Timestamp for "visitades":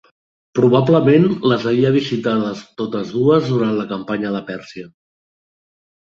1.95-2.63